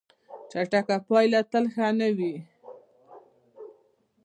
چټک 0.51 0.87
پایله 1.07 1.41
تل 1.51 1.65
ښه 1.73 1.87
نه 1.99 2.09
وي. 2.17 2.35